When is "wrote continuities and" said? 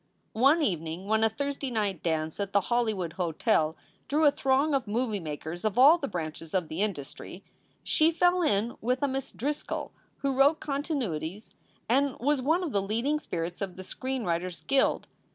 10.33-12.17